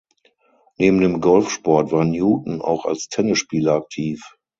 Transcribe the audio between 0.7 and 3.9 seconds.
Neben dem Golfsport war Newton auch als Tennisspieler